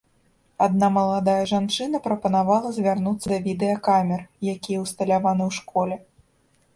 [0.65, 4.23] Адна маладая жанчына прапанавала звярнуцца да відэакамер,
[4.55, 5.95] якія ўсталяваны ў школе.